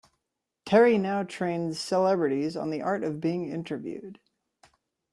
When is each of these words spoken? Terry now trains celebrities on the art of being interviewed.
Terry 0.65 0.97
now 0.97 1.21
trains 1.21 1.79
celebrities 1.79 2.57
on 2.57 2.71
the 2.71 2.81
art 2.81 3.03
of 3.03 3.21
being 3.21 3.47
interviewed. 3.51 4.19